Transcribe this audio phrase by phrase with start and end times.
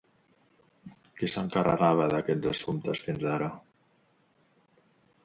[1.19, 3.51] Qui s'encarregava d'aquests assumptes fins ara?